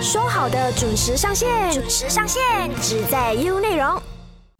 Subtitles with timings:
[0.00, 2.42] 说好的准时上线，准时上线，
[2.82, 4.00] 只在 U 内容。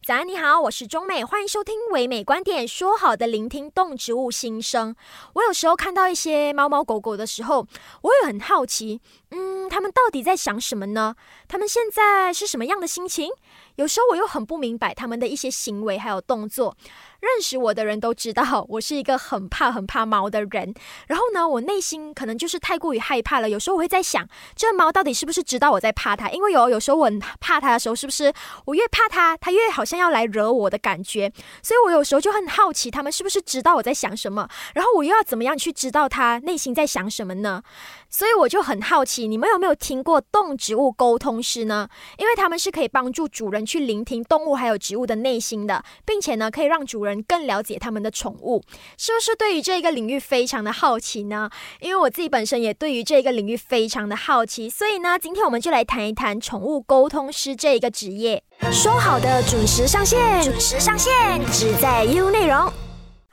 [0.07, 2.67] 早安，你好，我是中美，欢迎收听唯美观点。
[2.67, 4.97] 说好的聆听动植物心声。
[5.35, 7.67] 我有时候看到一些猫猫狗狗的时候，
[8.03, 11.15] 我也很好奇，嗯，他们到底在想什么呢？
[11.49, 13.31] 他们现在是什么样的心情？
[13.77, 16.77] 有时候我又很不明白他们的一些行为还有动作。
[17.21, 20.73] 认识我的人都知道，我是一个很怕、很怕猫的人。
[21.09, 23.51] 然后呢，我内心可能就是太过于害怕了。
[23.51, 26.31] 有时候我会在想，这猫到底是不是知道我在怕它？
[26.31, 28.33] 因为有有时候我很怕它的时候，是不是
[28.67, 31.33] 我越怕它，它越好像要来惹我的感觉？
[31.63, 34.49] 所以我有时候就很好奇，他们是不是知道我在想什么？
[34.75, 37.63] 然后我又要怎么样去知道它内心在想什么呢？
[38.09, 41.89] 所以我就很好奇，你们有没有听过动植物沟通师呢？
[42.19, 47.17] 因为他们是可以帮助主人去聆听动物还有植物的内心的，并且呢，可以让主人。
[47.29, 48.63] 更了解他们的宠物，
[48.97, 51.51] 是不是对于这个领域非常的好奇呢？
[51.81, 58.45] 因为我自己本身也对于这个领域非常的好奇，所以呢，今天我们就来谈一谈宠物沟通师这一个职业。
[58.71, 61.13] 说好的准时上线，准时上线，
[61.51, 62.86] 只在 U 内容。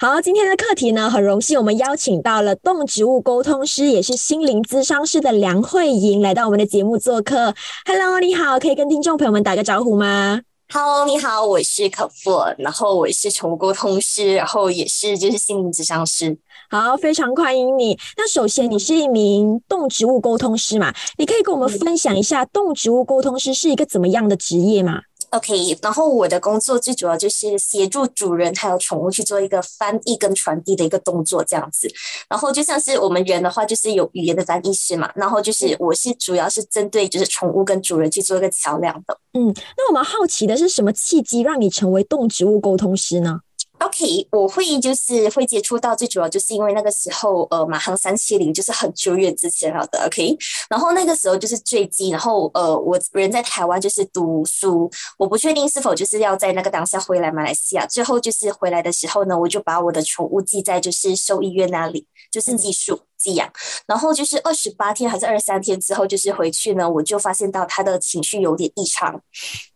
[0.05, 7.55] 好，今天的课题呢，很荣幸我们邀请到了动植物沟通师，也是心灵咨商师的梁慧莹来到我们的节目做客。
[7.85, 10.41] Hello，你好，可以跟听众朋友们打个招呼吗
[10.73, 16.37] ？Hello，你好，我是可富，然后我是宠物沟通师，然后也是就是心灵咨商师。
[16.69, 17.97] 好，非常欢迎你。
[18.17, 20.93] 那首先，你是一名动植物沟通师嘛？
[21.17, 24.99] 你可以跟我们分享一下动植物沟通师是一个怎么样的职业吗
[25.33, 31.91] ？OK，然后我的工作最主要就是协助主人还有宠物去做一个翻译跟传递的一个动作，这样子。
[32.29, 35.11] 然后就像是我们人的话，就是有语言的翻译师嘛。
[35.15, 39.17] 然后就是我是主要是针对就是宠物跟主人去做一个桥梁的。
[39.33, 43.39] 嗯，那我们好奇的是什么契机让你成为动植物沟通师呢
[43.85, 50.05] ？OK，我会就是会接触到，最主要就是因为那个时候，呃，马航三七零就是很久远之前了的。
[50.05, 50.35] OK，
[50.69, 57.85] 然后那个时候就是坠机，然后呃，我人在台湾就是读书，我不确定是否就是要在那个当下回来马来西亚。
[57.85, 62.99] 最后就是回来的时候呢，我就把我的宠物寄在就是兽医院那里，就是寄宿。
[63.15, 63.49] 寄养，
[63.87, 69.17] 然后就是二十八天还是二十三天之后，就是回去呢，我就发现到他的情绪有点异常，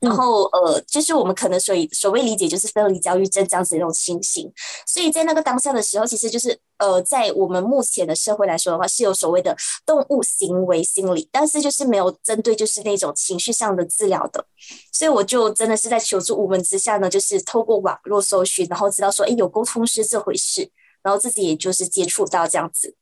[0.02, 4.52] 然后呃，就是我们可能所以所谓理解就是分离焦虑症这样子的一种情形，
[4.86, 14.46] 所以在那个当下的时候，其实就是呃，在我们目前的社会来说的话，是有所谓的动物行为心理，但是就是没有针对就是那种情绪上的治疗的，
[14.92, 20.70] 所以我就真的是在求助无门之下呢，就是透过网络搜寻，然后知道说，哎，有沟通师这回事。
[21.08, 22.94] 然后自己也就是接触到这样子，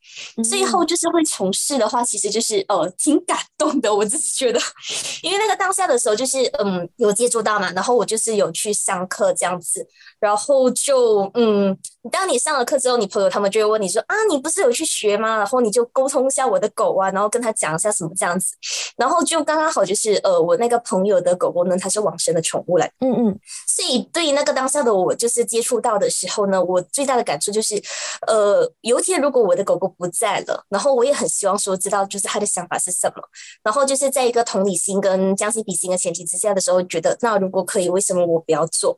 [0.47, 3.91] 最后就是会从事的话，其实就是呃挺感动的。
[3.93, 4.59] 我自己觉得，
[5.23, 9.87] 因为那个当下的时候，就是嗯有接触到嘛，然后我就是有去上课这样子，
[10.19, 11.75] 然后就嗯，
[12.09, 15.37] 当你上了课之后，你朋友他们就会问你说啊，你不是有去学吗？
[15.37, 18.53] 然后你就沟通一下我的狗啊，然后跟他讲一下什么这样子，
[18.97, 27.81] 然后就刚刚好就是呃我那个朋友的狗狗呢，它是往生的宠物来，嗯嗯，所以对于那个当下的我，就是接触到的时候呢，我最大的感触就是。
[28.27, 33.21] 呃，有一天如果我的狗狗不在了，然后我也很希望说知道就是他的想法是什么，
[33.63, 38.97] 然后就是在一个同理心跟将心比心的前提之下的时候，觉得那如果可以，为什么我不要做？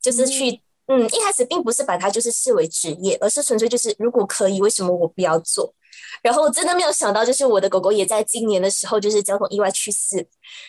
[0.00, 5.72] 就是去嗯，一开始并不是把它就是视为职业，而是纯粹就是如果可以，为什么我不要做？
[6.22, 10.26] 然后真的没有想到，就是我的狗狗也在今年的时候就是交通意外去世，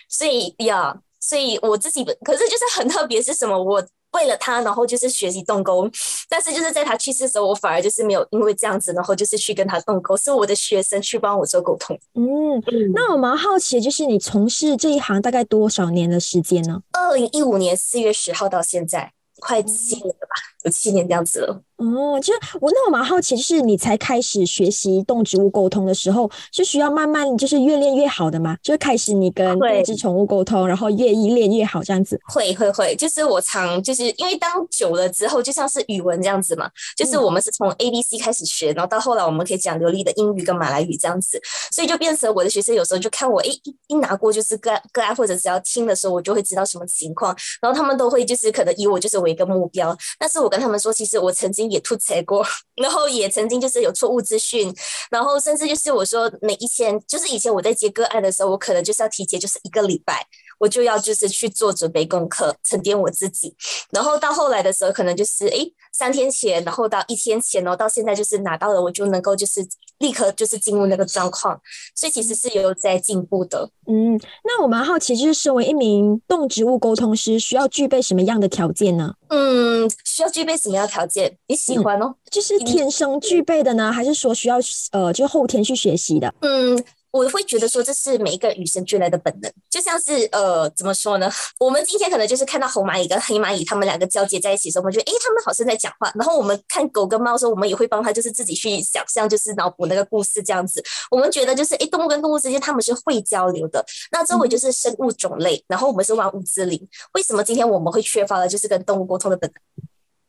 [0.08, 3.86] 所以呀，所以我自己可是就是很特别是什么我。
[4.14, 5.88] 为了它，然后就是学习动工，
[6.28, 11.96] 但是就是在他去世的时候，我反而就是没有因为这样子，然后就是去跟他动工，是我的学生去帮我做沟通。
[12.16, 12.60] 嗯，
[12.96, 16.82] 那我蛮好奇，就是你从事这一行大概多少年的时间呢？
[16.94, 21.62] 二零一五年四月十号到现在，快七年了吧，有七年这样子了。
[21.78, 28.58] 哦，其实我那我蛮好奇，就是你才开始学习动植物沟通的时候，是需要慢慢就是越练越好的吗？
[28.62, 32.20] 就是开始你跟一只宠物沟通，然后越一练越好这样子。
[32.28, 41.40] 会会会，就是我常就是因为当久了之后，就像是语文这样子嘛，就是我们是从 A B C 开始学，然后到后来我们可以讲流利的英语跟马来语这样子，
[41.72, 51.70] 所以就变成我的学生有时候就看我，哎一一拿过就是个个案或者只要听的时候，我就会知道什么情况，然后他们都会就是可能以我就是为一个目标，但是我跟他们说，其实我曾经。
[51.70, 52.44] 也吐槽过，
[52.82, 54.74] 然后也曾经就是有错误资讯，
[55.12, 60.26] 然后甚至就是我说每一天，就是以前我在接个案的时候，我可能就是要提前就是一个礼拜，
[60.58, 63.56] 我就要就是去做准备功课，沉淀我自己，
[63.92, 69.64] 然后到后来的时候，可能就是诶三天前，然后到一天前，然后到现在就是拿到了，我就能够就是
[70.00, 71.60] 立刻就是进入那个状况，
[71.96, 73.70] 所以其实是有在进步的。
[73.88, 79.14] 嗯，那我蛮好奇，就是身为一名动植物沟通师，需要具备什么样的条件呢？
[79.28, 81.38] 嗯，需要具备什么样的条件？
[81.48, 82.16] 你喜欢哦？
[82.30, 84.58] 就是天生具备的呢，还是说需要
[84.92, 86.34] 呃，就后天去学习的？
[86.42, 91.30] 嗯，我会觉得说，这是每一个与生俱来的本能，就像是呃，怎么说呢？
[91.60, 96.12] 我们今天可能就是看到红蚂蚁跟黑蚂蚁，它们两个交接在一起的时候，我们觉得，诶，它们好像在讲话。
[96.16, 100.84] 然后我们看狗跟猫的时候，我们也会帮它，就是自己去想象，就是脑补那个故事这样子。
[101.10, 103.84] 我们觉得就是，诶，动物跟动物之间他们是会交流的。
[104.12, 106.88] 那周围就是生物种类，然后我们是万物之灵。
[107.14, 109.60] 为什么今天我们会缺乏了就是跟动物沟通的本能？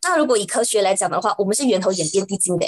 [0.03, 2.67] 那如果以科学来讲的话，我们是源头演变递进的。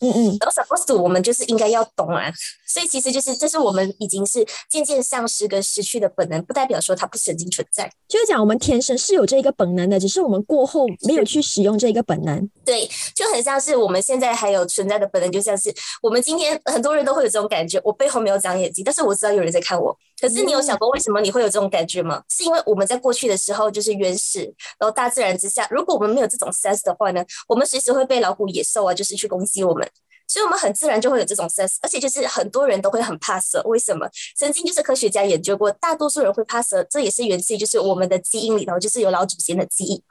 [0.00, 2.32] 嗯嗯，然后 suppose 我们就是应该要懂啊，
[2.66, 7.90] 所以其实就是这是我们已经是渐渐丧失跟失去的本能，不代表说它不曾经存在。
[8.06, 12.48] 就是讲我们天生是有这个本能的，只是我们过后没有去使用这个本能。
[12.64, 19.96] 对，就很像是我们现在还有存在的本能，就像是我们今天很多人都会有这种感觉，我背后没有长眼睛，但是我知道有人在看我。
[20.20, 22.22] 可是你有想过为什么你会有这种感觉吗？
[22.28, 24.42] 是因为我们在过去的时候就是原始，
[24.78, 29.88] 然后大自然之下，如果我们没有这种 sense 的话呢，我们随时会被老虎、野兽啊，就是去攻击我们。
[30.30, 33.62] 所以，我们很自然就会有这种 sense，而且就是很多人都会很怕蛇。
[33.64, 34.06] 为什么？
[34.36, 40.02] 曾经就是科学家研究过，大多数人会怕蛇，这也是源自于就是我们的基因里头就是有老祖先的记忆。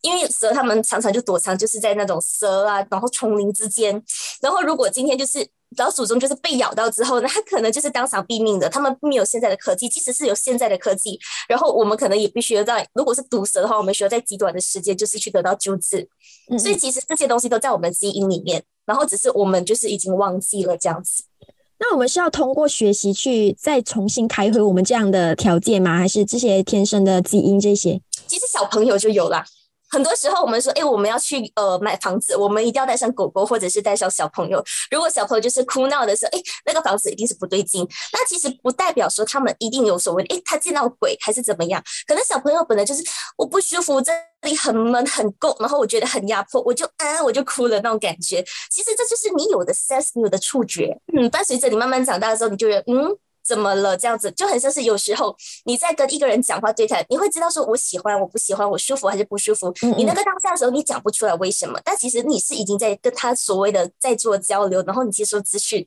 [0.00, 4.02] 因为蛇他们常常就躲藏就是在那种蛇啊，然后丛林之间。
[4.40, 5.46] 然后，如果今天就是
[5.76, 8.68] 老祖宗就是被咬到之后，那他可能就是当场毙命的。
[8.68, 11.18] 他们没有现在的科技，即使是有现在的科技，
[11.48, 16.08] 然后我们可能也必须要在，如果是毒蛇的话，我们需要在极短的时间就是去得到救治。
[16.58, 18.62] 所以，其实这些东西都在我们基因里面。
[18.86, 21.24] 然后只是我们就是已经忘记了这样子，
[21.80, 25.98] 那我们是要通过学习去再重新开回我们这样的条件吗？
[25.98, 28.00] 还是这些天生的基因这些？
[28.28, 29.44] 其实小朋友就有了。
[29.88, 34.62] 很多时候我们说，哎，我们要去呃买房子，我们一定要带上狗狗或者是带上小朋友。
[34.90, 37.86] 如果小朋友就是哭闹的时候，哎，那个房子一定是不对劲。
[38.12, 41.82] 那其实不代表说他们一定有所谓，哎，他见到鬼还是怎么样？
[42.06, 43.02] 可能小朋友本来就是
[43.36, 44.12] 我不舒服，这
[44.42, 48.44] 里很闷很够，然后我觉得很压迫，我就啊我就哭了那种感觉。
[48.70, 50.96] 其实这就是你有的 sense，你有的触觉。
[51.16, 53.16] 嗯，伴随着你慢慢长大的时候，你就觉得嗯。
[53.46, 53.96] 怎么了？
[53.96, 59.72] 这样子就很像是有时候你在跟一个人讲话对谈，你会知道说我喜欢我不喜欢，我舒服还是不舒服。
[59.96, 65.86] 你那个当下的时候，你讲不出来为什么，但其实你是已经在跟他所谓的在做交流，然后你接收资讯，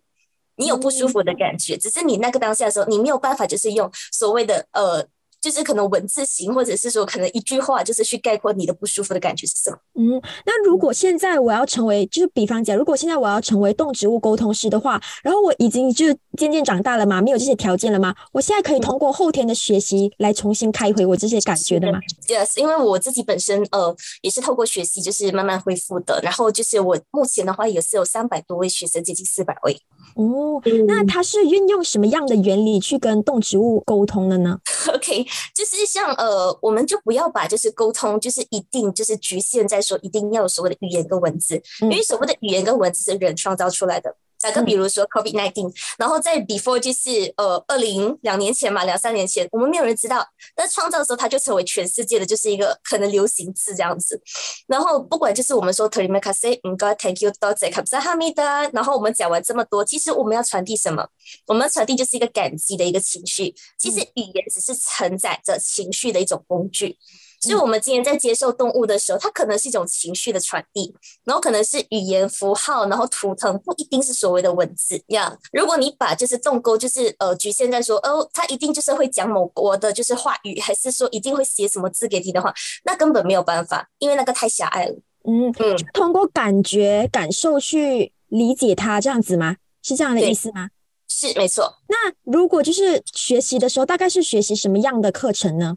[0.56, 5.06] 你有不舒服的感觉，只是你那个当下的时候，你没有办法就是用所谓的呃。
[5.42, 9.78] 就是可能文字型，或者是说可能一句话，就是去概括你的不舒服的感觉是什么？
[9.96, 16.06] 嗯，那如果现在我要成为，就是比方讲，如果现在我要成为动植物沟通师的话，然后我已经就
[16.38, 18.14] 渐渐长大了嘛，没有这些条件了吗？
[18.32, 29.78] 我现在可以通过后天的学习来重新开回我这些感觉的吗？Yes，因为我自己本身呃也是透过学习就是慢慢恢复的，然后就是我目前的话也是有三百多位学生，接近四百位。
[30.16, 34.60] 哦，那它是运用什么样的原理去跟动植物沟通的呢？
[34.94, 44.16] OK，就是像呃，我们就不要把就是沟通，就是一定就是局限在说一定要有所谓的语言跟文字，因为所谓的语言跟文字是人创造出来的。
[44.42, 50.26] 打个比如说 COVID nineteen，然后在 before 就是呃二零两年前嘛，两三年前，我们没有人知道，
[50.56, 54.22] 但创造的时候，它就成为全世界的就是一个可能流行词这样子。
[54.68, 58.64] 然后不管就是我们说 terima kasih，该 thank you，多谢，感谢哈密达。
[58.70, 61.08] 然后我们讲完这么多，其实我们要传递什么？
[61.48, 63.54] 我们要传递就是一个感激的一个情绪。
[63.78, 66.98] 其实语言只是承载着情绪的一种工具。
[67.40, 70.94] 所以，我们今天在接受动物的时候，它可能是一种情绪的传递，
[71.24, 75.38] 然后可能是语言符号，然后图腾，不一定是所谓的文字呀。
[75.54, 82.54] 如果你把就是动沟，就是呃局限在说，哦，它一定就是会讲某国的就是话语，还是说一定会写什么字给你的话，
[82.84, 84.96] 那根本没有办法，因为那个太狭隘了。
[85.24, 89.58] 嗯嗯，通过感觉、感受去理解它，这样子吗？
[89.82, 90.70] 是这样的意思吗？
[91.08, 91.74] 是，没错。
[91.88, 95.76] 那如果就是学习的时候，大概是学习什么样的课程呢？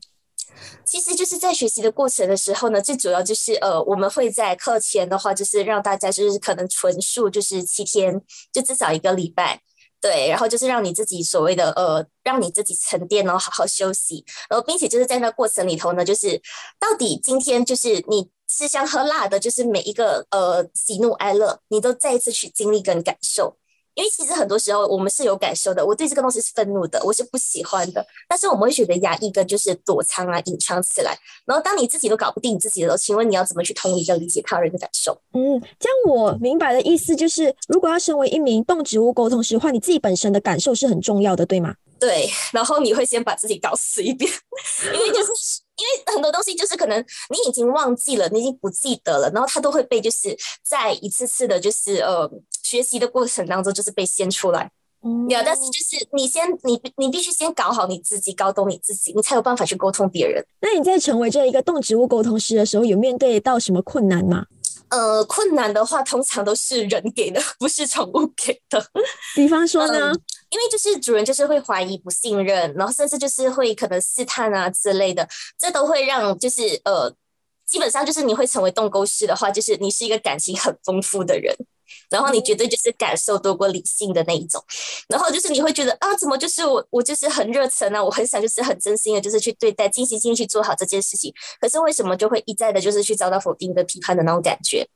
[0.84, 8.20] 其实就是在学习的过程的时候呢，最主要就是呃，我们会在课前的话，就是让大家就是可能纯述就是七天，
[8.52, 9.60] 就至少一个礼拜，
[10.00, 16.40] 对，然后就是让你自己所谓的呃，让你自己沉淀，然后好好休息，然后并且就是在那过程里头呢，就是
[16.78, 23.56] 到底今天就是你吃香喝辣的，就是每一个呃喜怒哀乐，你都再一次去经历跟感受。
[23.94, 31.16] 因为其实很多时候我们是有感受的，我对这个东西是愤怒的，我是不喜欢的，但是我们会选择压抑跟就是躲藏啊、隐藏起来。
[31.44, 35.12] 然后当你自己都搞不定自己的时候，请问你要怎么去同理跟理解他人的感受？
[35.34, 41.74] 嗯，这样我明白的意思就是，如果要身为一名动植物沟通师的话，你自己本身的感受是很重要的，对吗？
[42.00, 44.30] 对， 然后你会先把自己搞死一遍，
[44.94, 52.30] 因为就是因为很多东西就是可能你已经忘记了，你已经不记得了，然后它都会被就是再一次次的，就是呃。
[52.62, 54.70] 学习的过程当中，就是被先出来，
[55.02, 60.44] 嗯，有，但是就是你先，你你必须先搞好你自己，搞懂你自己，你才有办法去沟通别人。
[60.60, 64.46] 那你在成为这一个动植物沟通师的时候，有面对到什么困难吗？
[64.88, 68.84] 呃，困难的话通常都是人给的，不是宠物给的。
[69.34, 70.12] 比方说呢？
[70.50, 75.26] 因为就是主人就是会怀疑、不信任，然后甚至就是会可能试探啊之类的，
[75.58, 77.10] 这都会让就是呃，
[77.64, 81.56] 基本上就是你会成为动沟师的话，就是你是一个感情很丰富的人，
[82.10, 84.62] 然后你绝对就是感受多过理性的那一种，
[85.08, 94.86] 然后就是你会觉得啊，怎么就是我我就是很热忱啊，我很想就是很真心的，就是去对待、尽心尽力去做好这件事情，可是为什么就会一再的就是去遭到否定跟批判的那种感觉？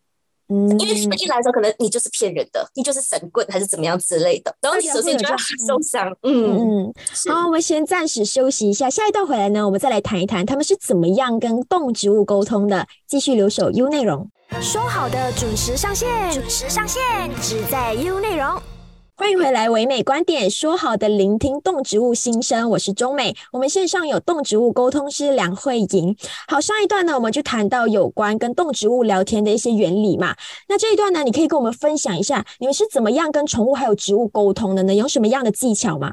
[0.49, 6.09] 嗯，因为一来的时候，可能你就是骗人的，你就是神棍还是怎么样之类的，然后你首先就要受伤。
[6.23, 6.95] 嗯嗯，
[7.29, 12.87] 好，我们先暂时休息一下，下一段回来呢，我们再来谈一谈他们是怎么样跟动植物沟通的。
[13.09, 14.29] 继续留守 U 内容，
[14.61, 17.03] 说好的准时上线，准时上线，
[17.41, 18.76] 只在 U 内容。
[19.19, 23.35] 欢迎回来，唯美观点，说好的聆听动植物心声，我是中美。
[23.51, 26.15] 我们线上有动植物沟通师梁慧莹。
[26.47, 30.37] 好，上一段呢，我们就谈到有关跟动植物聊天的一些原理嘛。
[30.69, 34.95] 那这一段呢，你可以跟我们分享一下，你们是怎么样跟宠物还有植物沟通的呢？
[34.95, 36.13] 有什么样的技巧吗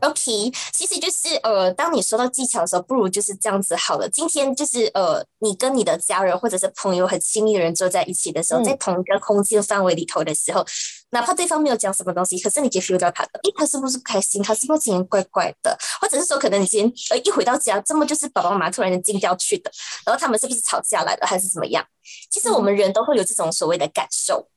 [0.00, 4.08] ？OK，其实就是呃，当你说到技巧的时候，不如就是这样子好了。
[4.08, 10.64] 今天就是呃，你跟你的家人或者是朋友很亲密的人坐在一起的时候，在同一个空间范围里头的时候，
[11.12, 14.42] 哪怕对方没有讲什么东西，可是你可以 feel 到他的，诶，他是不是不开心？
[14.42, 15.78] 他是不是今天怪怪的？
[16.00, 19.70] 或者是说，可能你今天呃一回到家，这么就是爸爸妈妈突然间惊掉去的，
[20.06, 21.84] 然后他们是不是吵架来了，还是怎么样？
[22.30, 24.48] 其实我们人都会有这种所谓的感受。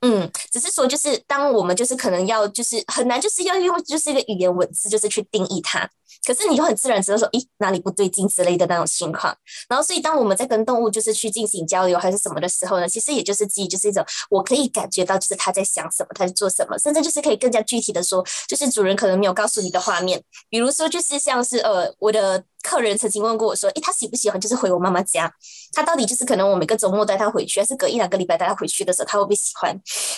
[0.00, 5.88] 嗯，只是说，就是当我们就是可能要，就是很难，就是要用就是一个语言文字，就是去定义它。
[6.26, 9.36] 可是你就很自然知道说，咦，哪里不对劲之类的那种情况。
[9.68, 22.44] 然后，所以当我们在跟动物就是去进行交流还是什么的时候呢，其实也就是基于就是一种我可以感觉到就是它在想什么，它在做什么，甚至就是可以更加具体的说，就是主人可能没有告诉你的画面，比如说就是像是呃我的。
[22.66, 25.32] 客人曾经问过我说：“诶，他喜不喜欢就是回我妈妈家？
[25.72, 29.72] 他到底就是可能我每个周末带他回去，还是隔一两个礼拜带他回去的时候，他会不会喜欢？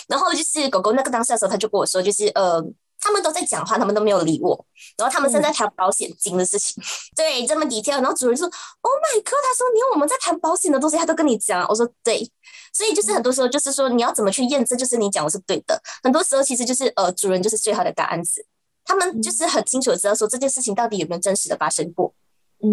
[0.07, 2.59] 然后就是狗狗那个当下的时候，他就跟我说，就是呃，
[2.99, 4.65] 他们都在讲话，他们都没有理我。
[4.97, 6.81] 然后他们正在谈保险金的事情，
[7.15, 7.97] 对，这么低调。
[7.97, 11.63] 然后主人说：‘Oh my god！’ 他说连我们在谈保险的东西他都跟你讲。
[11.69, 12.27] 我说对，
[12.73, 15.79] 所以就是很多时候就是说你要怎么去验证，就是你讲的是对的。
[16.01, 18.43] 很多时候其实就是呃，主人就是最好的答案子，
[18.83, 22.13] 他们就是很清楚的知道说这件事情到底有没有真实的发生过。”
[22.61, 22.69] 嗯，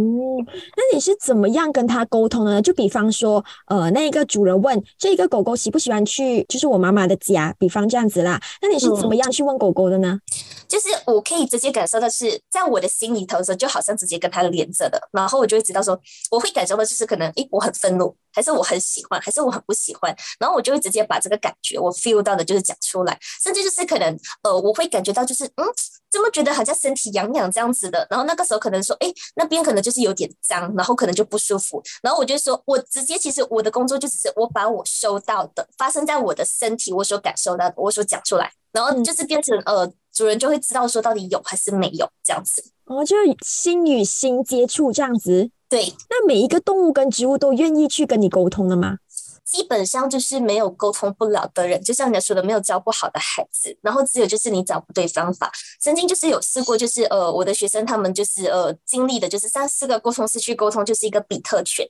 [0.77, 2.63] 那你是怎么样跟他沟通的呢？
[2.63, 8.41] 就比方说，呃，那个主人问这个狗狗喜不喜欢去，就是我妈妈的家，比方这样子啦。
[8.61, 10.19] 那你是怎么样去问狗狗的呢？
[10.67, 15.97] 就是我可以直接感受到是在我的心里头的时候，就好像直接跟他连着的，然后我就会知道说，
[16.33, 25.67] 我会感受到就是可能，诶，我很愤怒，还是我很喜欢，还是我很不喜欢，然后我就会直接把这个感觉我 feel 到的就是讲出来，甚至就是可能，呃，我会感觉到就是，嗯。
[26.09, 28.07] 怎么觉得好像身体痒痒这样子的？
[28.09, 31.83] 然后那个时候可能说，哎，那边可能就是有点脏，然后可能就不舒服。
[32.01, 42.65] 然后我就说，我直接其实我的工作就只是我把我收到的发生在我的身体，我所感受到的，我所讲出来，然后就是变成呃，主人就会知道说到底有还是没有这样子。
[42.85, 45.51] 哦，就是心与心接触这样子。
[45.69, 48.99] 对，那每一个动物跟植物都愿意去跟你沟通的吗？
[49.45, 53.77] 基本上就是没有沟通不了的人，就像人家说的，没有教不好的孩子。
[53.81, 55.51] 然后只有就是你找不对方法。
[55.81, 61.89] 曾经就是有试过，就是呃，我的学生他们就是呃经历的就是三四个沟通师去沟通，就是一个比特犬。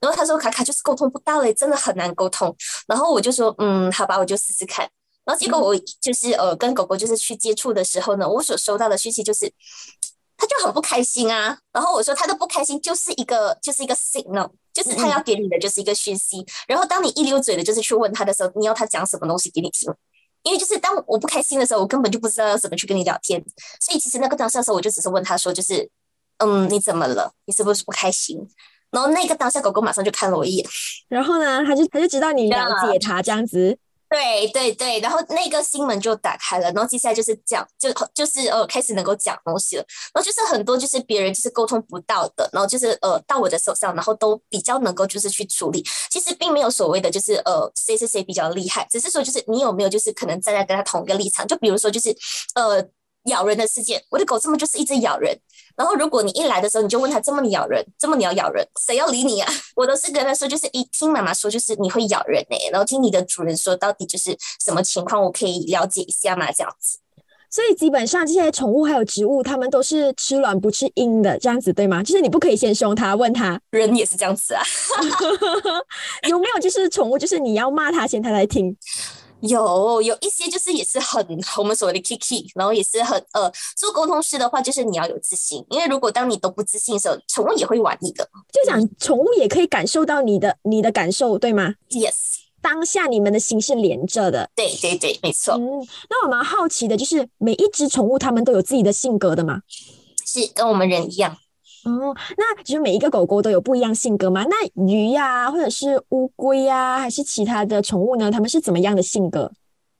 [0.00, 2.54] 然后他说卡卡就是沟通不到嘞，真的很难沟通。
[2.86, 4.86] 然后我就说嗯，好吧，我就试试看。
[5.24, 9.50] 然后结果我就是呃跟狗狗就是去接触的时候呢，我所收到的讯息就是。
[10.38, 16.46] 他就很不开心啊，然后我说他的不开心就是一个就是一个 signal，就是他要给你的就是一个讯息。
[16.68, 19.92] 然后当你一溜嘴的，就是去问他的时候，你要他讲什么东西给你听？
[20.44, 23.44] 因为就是当我不开心的时候，我根本就不知道要怎么去跟你聊天。
[23.80, 25.90] 所以其实那个当下的时候，我就只是问他说，就是
[26.38, 27.32] 嗯，你怎么了？
[27.44, 28.38] 你是不是不开心？
[28.90, 30.66] 然后那个当下狗狗马上就看了我一眼，
[31.08, 33.76] 然后呢，他就他就知道你了解他这样子。
[34.10, 39.84] 对对对，然后那个心门就打开了，然后接下来就是讲，就就是呃开始能够讲东西了，
[40.14, 45.84] 然后就是很多就是别人就是沟通不到的，然后就是呃到我的手上，然后都比较能够就是去处理。
[46.10, 52.16] 其实并没有所谓的就是呃谁谁谁比较厉害，只是说就是你有没有就是可能站在跟他同一个立场，就比如说就是
[52.54, 52.82] 呃。
[53.28, 55.38] 咬人的事件，我的狗这么就是一直咬人。
[55.76, 59.52] 然后如果你一来的时候，你就问他这么你咬人，这么你要咬人，谁要理你啊？
[59.76, 62.56] 我都是跟他说，就是一听妈妈说，就是你会咬人呢。
[62.72, 66.50] 然后听你的主人说，到底就是什么情况，我可以了解一下嘛？
[66.50, 66.98] 这样子。
[67.50, 72.02] 所以基本上这些宠物还有植物，它们都是吃软不吃硬的，这样子对吗？
[72.02, 73.58] 就是你不可以先凶它，问它。
[73.70, 74.62] 人也是这样子啊？
[76.28, 78.76] 有没有就是宠物，就是你要骂它先，它来听？
[79.40, 81.24] 有有一些就是也是很
[81.58, 88.28] 我们所谓的 kiki，然后也是很呃做沟通师的话，就是你要有自信，因为如果当你都不自信的时候，宠物也会玩你的。
[88.52, 92.14] 就讲宠物也可以感受到你的你的感受，对吗？Yes，
[92.60, 94.50] 当下你们的心是连着的。
[94.56, 95.54] 对对对，没错。
[95.54, 99.62] 嗯，那我蛮好奇的，就是每一只宠物它们都有自己的性格的吗？
[100.26, 101.38] 是跟我们人一样。
[101.88, 104.44] 哦，那其实每一个狗狗都有不一样性格吗？
[104.44, 108.30] 那鱼呀，或者是乌龟呀，还是其他的宠物呢？
[108.30, 109.50] 它们是怎么样的性格？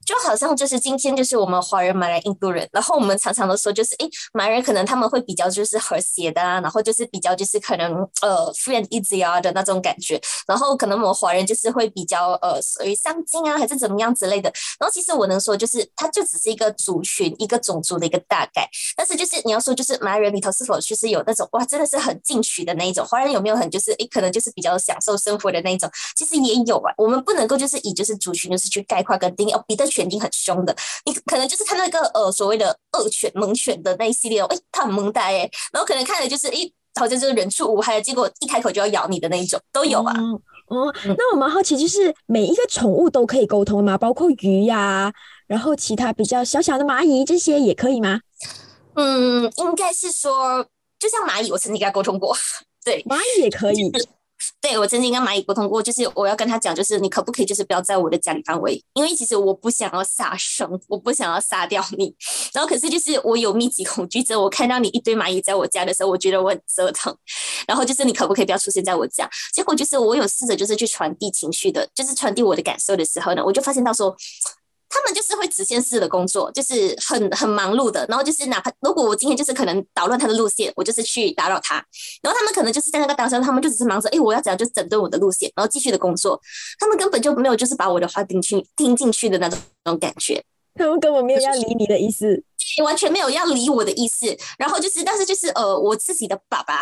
[0.09, 14.51] 就好像就是今天就是我们华人、马来、印度人，然后我们常常都说就是，诶，马来人可能他们会比较就是和谐的啊，然后就是比较就是可能呃，friend easy 啊的那种感觉，然后可能我们华人就是会比较呃属于上进啊，还是怎么样之类的。
[14.81, 18.67] 然后其实我能说就是，它就只是一个族群、一个种族的一个大概。
[18.97, 26.95] 但是就是你要说就是马来人里头是否就是有那种哇，真的是很进取的那一种，华人有没有很就是诶，可能就是比较享受生活的那一种，其实也有啊。
[26.97, 30.75] 我们不能够就是以就是族群就是去概括跟定义哦，彼得犬定很凶的。
[31.05, 36.59] 你可能就是看那个呃所谓的恶犬猛犬的那一系列哦，哎，它很萌呆哎，然后可能看的就是哎，
[36.95, 40.15] 好像就是人畜无害，结果一开口就要咬你的那一种都有啊。
[40.69, 43.99] 哦，那我蛮好奇，就是每一个宠物都可以沟通吗？
[43.99, 45.13] 包括鱼呀，
[45.47, 48.21] 然后其他比较小小的蚂蚁这些也可以吗？
[48.95, 50.65] 嗯，应该是说，
[50.99, 52.37] 就像蚂蚁，我曾经跟它沟通过，
[52.85, 53.91] 对，蚂蚁也可以。
[54.61, 62.15] 对，我曾经跟蚂蚁沟通过，就是我要跟他讲，就是你可不可以，就是不要在我的家里范围，因为其实我不想要杀生，我不想要杀掉你。
[62.53, 67.17] 然后可是就是我有密集恐惧症，我看到你一堆蚂蚁在我家的时候，我觉得我很折腾。
[67.67, 69.29] 然后就是你可不可以不要出现在我家？
[69.53, 74.17] 结果就是我有试着就是去传递情绪的，就是传递我的感受的时候呢，我就发现到说。
[74.89, 78.07] 他们就是会直线式的工作，就是很很忙碌的。
[78.09, 81.75] 然后就是哪怕如果我今天就是可能捣乱他的路线，我就是去打扰他。
[82.23, 86.41] 然后他们可能就是在那个当下，他们就只是忙着，哎，我要怎样就整顿我的路线，然后继续的工作。
[86.79, 90.43] 他们根本就没有就是把我的话听去听进去的那种那种感觉。
[90.75, 92.43] 他们根本没有要理你的意思，
[92.85, 94.27] 完全没有要理我的意思。
[94.59, 96.81] 然后就是，但是就是呃，我自己的爸爸。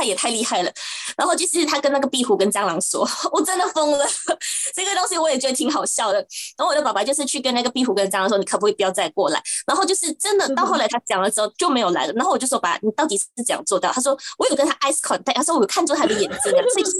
[0.00, 0.72] 他也太厉害了，
[1.14, 4.06] 然后就是他跟那个壁虎跟蟑螂说：“我真的疯了。
[4.74, 6.18] ”这个东西我也觉得挺好笑的。
[6.56, 12.12] 然后我的爸爸就是去跟那个壁虎跟蟑螂说：“你可不可以不要再过来？”然后就是真的到后来他讲了之后就没有来了。
[12.14, 16.64] 然后我就说：“爸，你到底是怎样做到？”他说：“我有跟他 eyes contact，他说我有看住他的眼睛啊。
[16.72, 16.96] ”所以就是，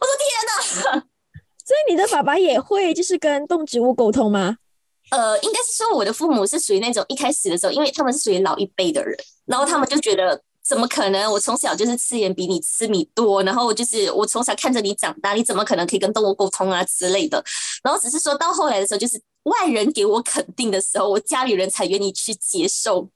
[0.00, 1.02] 我说天哪！
[1.66, 4.58] 所以你的爸爸也会就是跟动植物沟通吗？
[5.10, 10.40] 呃，应该是说我的父母是属于那种一开始的时候，因为他们是属于老一辈的人，然后他们就觉得。
[10.66, 11.30] 怎么可能？
[11.30, 17.44] 我从小就是吃盐比你吃米多，然后就是我从小看着你长大，你怎么可能可以跟动物沟通啊之类的？
[17.82, 23.06] 然后只是说到后来的时候，就是外人给我肯定的时候，我家里人才愿意去接受。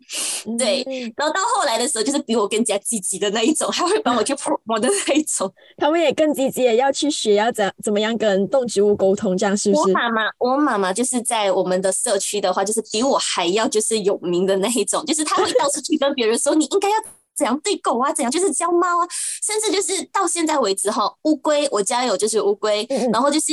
[0.59, 0.85] 对，
[1.17, 5.51] 然后到后来的时候，就是比我更加积极的那一种，还会帮我去 promo 的那一种。
[5.79, 9.83] 他们也更积极，要去学要怎怎么样跟动植物沟通，这样是不是？
[9.83, 16.97] 我妈妈，我妈妈就是在我们的社区的话，就是比我还要就是有名的那一种，就是她会到处去跟别人说，你应该要。
[17.39, 18.13] 怎样对狗啊？
[18.13, 19.09] 怎样就是教猫啊？
[19.43, 23.53] 甚至就是到现在为止哈，乌龟我家有就是乌龟，然后就是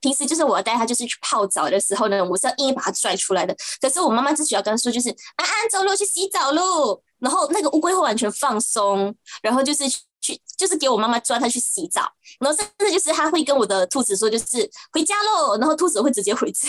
[0.00, 3.54] 平时就是我要带它就是去泡澡的时候呢，我是要硬把它拽出来的。
[3.80, 12.02] 可是我妈妈只需要跟它说就是安安走路去洗澡喽，然后那个乌龟会完全放松，然后就是去就是给我妈妈抓它去洗澡，
[12.40, 16.68] 然后甚至就是它会跟我的兔子说就是回家喽，然后兔子会直接回家。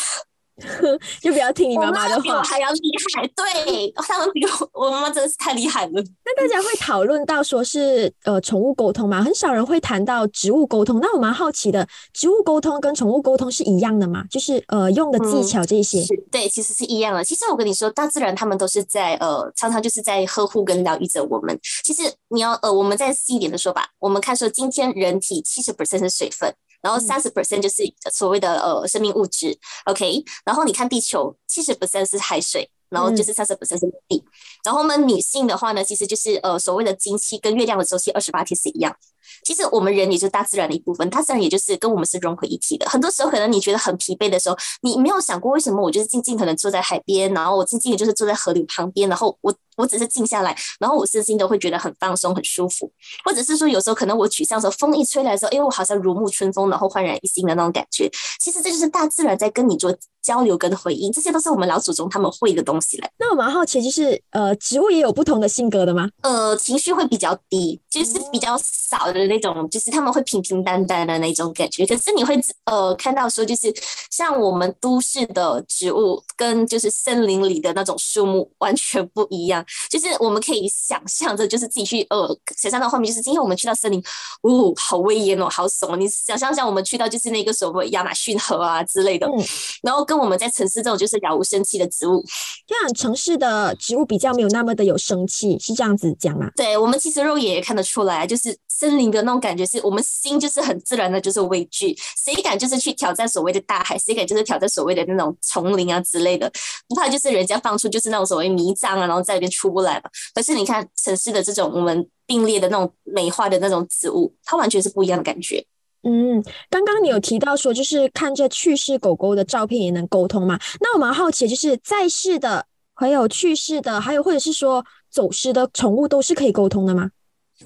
[1.21, 3.27] 就不要听你妈妈的话，还要厉害。
[3.35, 5.91] 对，他们比我我妈妈真的是太厉害了。
[6.25, 9.21] 那大家会讨论到说是呃宠物沟通吗？
[9.23, 10.99] 很少人会谈到植物沟通。
[10.99, 14.23] 那我蛮好奇的，植物沟通跟宠物沟通是一样的吗？
[14.31, 16.03] 就是呃用的技巧这些？
[16.31, 17.23] 对，其实是一样的。
[17.23, 21.57] 其实我跟你说，大自然他们都是在呃常常就是在呵护跟疗愈着我们。
[21.83, 26.51] 其实你要呃我们再细一点的说吧，我们看说今天人体七十 percent 是水分。
[26.81, 30.23] 然后三十 percent 就是所谓的呃生命物质，OK。
[30.45, 34.23] 然后你看地球七十 percent 是海水，然后就是三十 percent 是地。
[34.63, 38.95] 然后我们女性的话呢，其实就是呃所谓的经期跟月亮的周期二十八天是一样。
[39.43, 42.87] 其实我们人也就是大自然的一部分，大自然也就是跟我们是融合一体的。
[42.89, 49.53] 很多时候可能你觉得很疲惫的时候，你没有想过为什么我就是静静可能坐在海边，然后我静静的就是坐在河流旁边，然后我。
[49.77, 52.91] 我只是静下来，然后我身心都会觉得很放松、很舒服，
[53.23, 58.09] 或者是说有时候可能我沮丧的时候，风一吹来的时候，哎，我好像如沐春风，然后焕然一新的那种感觉。
[58.39, 63.07] 其实这就是大自然在跟你做交流跟回应，这些都是我们老祖宗他们会的东西嘞。
[63.19, 66.09] 那我蛮好奇，就是呃，植物也有不同的性格的吗？
[66.23, 71.86] 呃，情绪会比较低，就是比较少的那种，就是他们会平平淡淡的那种感觉。
[71.86, 73.73] 可是你会呃看到说，就是
[74.12, 79.65] 像我们都市的植物跟就是森林里的那种树木完全不一样。
[79.89, 83.99] 就是我们可以想象着，就是自己去呃，想象到画面，就是今天我们去到森林，
[84.41, 85.97] 哦，好威严哦，好怂哦。
[85.97, 89.27] 你想象一下，我们去到就是那个什么亚马逊河啊之类的，
[89.82, 92.23] 然后跟我们在城市这种就是了无生气的植物，
[92.67, 96.49] 这样城市的植物比较没有那么的有生气，是这样子讲吗？
[96.56, 106.51] 对，我们其实肉眼也看得出来，就是森林灵的那种感觉，是我们心就是很自然的，就是畏惧，谁敢就是去挑战所谓的大海，谁敢就是挑战所谓的那种丛林啊之类的，
[106.87, 110.09] 不怕就是人家放出就是那种所谓迷障啊，然后在里边出不来嘛。
[110.33, 115.65] 可是你看城市的这种我们并列的那种美化的那种植物，它完全是不一样的感觉。
[116.03, 120.57] 嗯，刚刚你有提到说，就是看着去世狗狗的照片也能沟通嘛？
[120.79, 127.09] 那我蛮好奇，就是在世的，还有去世的，还有或者是说走失的宠物，都是可以沟通的吗？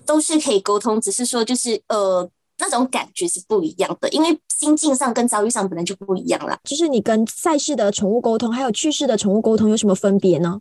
[0.05, 6.57] 都是可以沟通，只是说就是呃，那种感觉是不一样的，因为心境上跟遭遇上本来就不一样了。
[6.63, 10.59] 就是你跟赛事的宠物沟通，还有去世的宠物沟通有什么分别呢？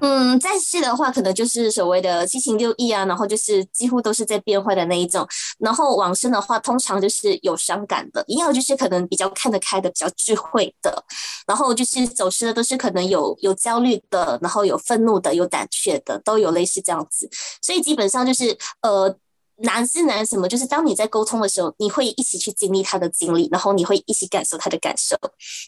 [0.00, 5.26] 嗯，在世的话，可能就是所谓的七情六欲啊，然后就是几乎都是在变坏的那一种。
[5.58, 11.04] 然后往生的话，通常就是有伤感的，也有就是可能比较看得开的，比较智慧的。
[11.46, 17.28] 然后就是走失的，都是可能有有焦虑的，然后有愤怒的，有胆怯的，都有类似这样子。
[17.62, 19.16] 所以基本上就是呃。
[19.60, 20.48] 难是难什么？
[20.48, 25.16] 就是当你在沟通的时候，你会一起去经历他的经历，然后你会一起感受他的感受，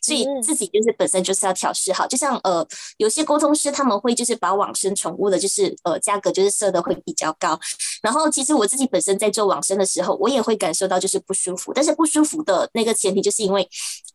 [0.03, 2.07] 所以自己就是本身就是要调试好。
[2.07, 2.67] 就像呃，
[2.99, 7.59] 有些沟通师他们会就是把往生宠物的，就是呃价格就是设的会比较高。
[8.03, 13.69] 然后其实我自己本身在做往生的时候，我也会感受到就是不舒服，但是不舒服的那个前提就是因为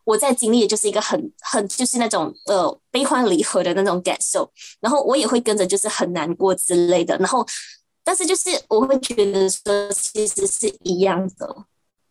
[0.04, 7.46] 我在经历的就是一个很很就是那种呃悲欢离合的那种感受，然后我也会跟着就是很难过之类的，然后。
[8.06, 11.56] 但是就是我会觉得说，其实是一样的，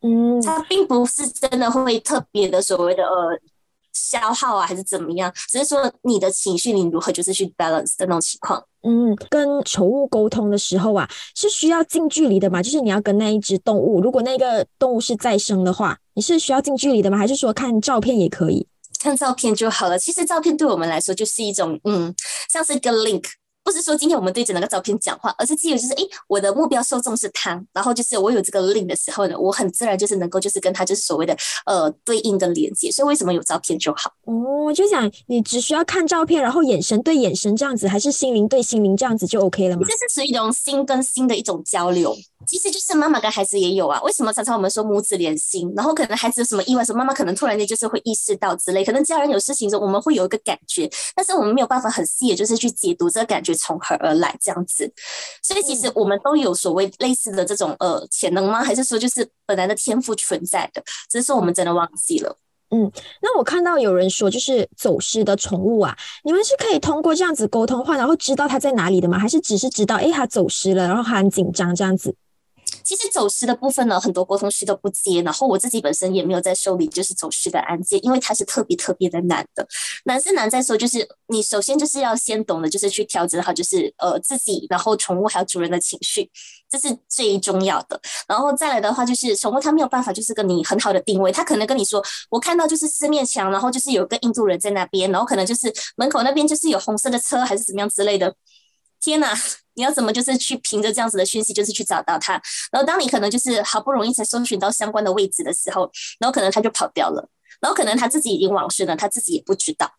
[0.01, 3.39] 嗯，它并不是真的会特别的所谓的呃
[3.93, 8.61] 消耗啊，还是怎么样，只是说你的情绪你如何就是去 balance 的那种情况。
[8.83, 12.61] 嗯，跟宠物沟通的时候啊，是需要近距离的嘛？
[12.61, 17.17] 就是你要跟那一只动物，如果那个动物是再生的话，你是需要近距离的吗？
[17.17, 18.67] 还是说看照片也可以？
[18.99, 19.97] 看照片就好了。
[19.97, 22.13] 其实照片对我们来说就是一种嗯，
[22.49, 23.23] 像是一个 link。
[23.65, 34.13] 不是说今天我们对着那个照片讲话，而是基于就是，哎，我的目标受众是他，然后就是我有这个 link 的时候呢，我很自然就是能够就是跟他就是所谓的呃对应的连接，所以为什么有照片就好？
[34.25, 39.81] 哦，就想你只需要看照片，然后眼神对眼神这样子，还是心灵对心灵这样子就 OK 了吗？
[39.87, 42.15] 这是属于一种心跟心的一种交流。
[42.47, 45.71] 其实就是妈妈跟孩子也有啊，为什么常常我们说母子连心？
[45.75, 54.91] 然后可能孩子有什么意外时候，妈妈可能突然间就是会意识到之类，可能家人有事情时候，我们会有一个感觉，但是我们没有办法很细的，就是去解读这个感觉从何而来这样子。
[55.41, 58.63] 所以其实我们都有所谓类似的这种呃潜能吗？
[58.63, 62.37] 还是说就是本来的天赋存在的，只是说我们真的忘记了。
[62.71, 69.19] 嗯，那我看到有人说，就是走失的宠物啊，你们是可以通过这样子沟通话，然后知道它在哪里的吗？
[69.19, 72.13] 还是只是知道，哎，它走失了，然后它很紧张这样子？
[72.85, 79.67] 其实走失的部分呢，很多沟通师都不接，然后我自己本身也没有在受理就是走失的案件，因为它是特别特别的难的。
[80.05, 86.29] 难是难在说，就是你首先就是要先懂得就是去调整好，就是呃自己，然后宠物还有主人的情绪，
[86.69, 87.99] 这是最重要的。
[88.27, 98.35] 然后再来的话，就是宠物它没有办法就是跟你很好的定位，它可能跟你说，我看到就是四面墙，然后就是有个印度人在那边，然后可能就是门口那边就是有红色的车还是怎么样之类的。
[98.99, 99.35] 天哪！
[99.75, 102.33] 你要怎么就是去凭着这样子的讯息，就是去找到他？
[102.71, 107.29] 然后当你可能就是好不容易才搜寻到相关的位置的时候，然后可能他就跑掉了，
[107.61, 109.91] 然后可能他自己已经往生了，他自己也不知道。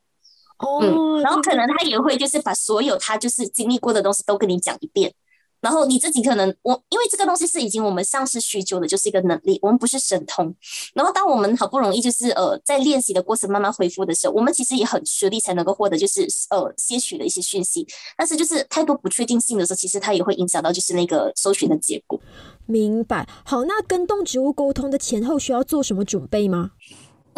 [0.58, 5.12] 哦，然后可能他也会就是把所有他就是经历过的东西都跟你讲一遍。
[5.60, 10.54] 然后你自己可能我，因为这个东西是已经我们上市许久的，就是一个能力，我们不是神通。
[10.94, 17.86] 然后当我们好不容易就是呃在练习的过程慢慢恢复的时候，我们其实也很吃力才能够获得就是呃些许的一些讯息。
[18.16, 22.20] 但是就是太多不确定性的时候，其实它也会影响到就是那个搜寻的结果。
[22.66, 23.28] 明白。
[23.44, 26.72] 好，那跟动植物沟通的前后需要做什么准备吗？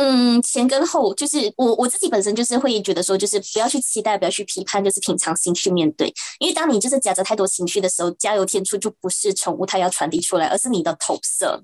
[0.01, 6.07] 嗯，前跟后就是我我自己本身就是会觉得说，就是不要去期待，不要去批判，就是平常心去面对。
[6.39, 11.61] 因为当你就是夹着太多情绪的时候，加油添醋就不是宠物它要传递出来，而是你的投射。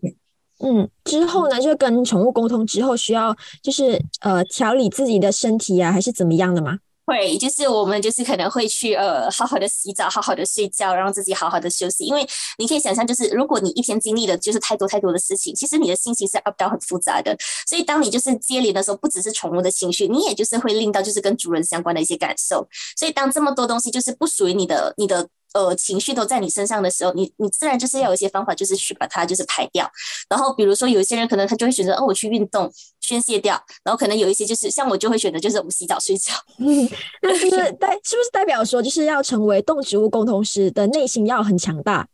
[0.58, 6.78] 嗯，之后呢，就跟宠物沟通之后，需要就是呃调理自己的身体啊，还是怎么样的吗？
[7.06, 12.04] 会，就是我们就是可能会去呃好好的洗澡，好好的睡觉，让自己好好的休息。
[12.04, 12.26] 因为
[12.58, 17.36] 你可以想象，就是如果你一天经历的就是太多太多的事情，其实你的心情是 up down 很复杂的。
[17.66, 22.66] 所以当你就是接连的时候，不只是宠物的情绪，你也就是会令到就是跟主人相关的一些感受。
[22.96, 25.28] 所以当这么多东西就是不属于你的，你的。
[25.54, 29.90] 呃，情绪都在你身上的时候，你你自然就是要有一些方法，就是去把它就是排掉。
[30.28, 33.54] 然后比如说有一些人可能他就会选择，哦，我去运动宣泄掉。
[33.82, 36.32] 然后可能有一些就是像我就会选择，就是我洗澡睡觉。
[36.58, 36.90] 嗯，
[37.22, 42.08] 那是不是代是不是代表说，就是要成为动植物沟通师的内心要很强大？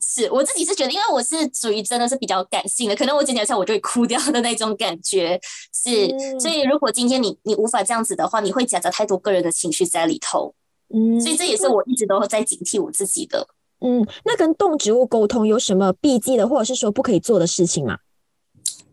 [0.00, 5.38] 是我自己是觉得，因为我是属于真的是比较感性的，可能我讲起来我就会哭掉的那种感觉。
[5.74, 6.08] 是，
[6.40, 10.54] 所以如果今天你你无法这样子的话，你会夹杂太多个人的情绪在里头。
[10.94, 13.46] 嗯，所以这也是我一直都在警惕我自己的。
[13.80, 17.98] 嗯，那跟动植物沟通有什么避忌的，或者是说不可以做的事情吗？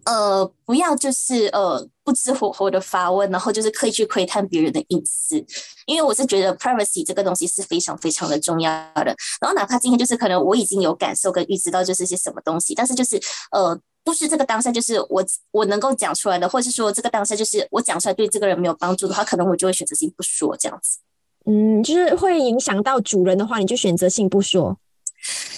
[0.05, 5.43] 呃，不要就是呃不知火候的发问，然后就是刻意去窥探别人的隐私，
[5.87, 9.15] 因为我是觉得 privacy 这个东西是非常非常的重要的。
[9.41, 20.99] 然后哪怕今天就是可能我已经有感受跟预知到就是些什么东西，但是就是呃不是这个当下就是我我能够讲出来的，或者是说这个当下就是我讲出来对这个人没有帮助的话，可能我就会选择性不说这样子。
[21.45, 24.77] 嗯，就是会影响到主人的话，你就选择性不说。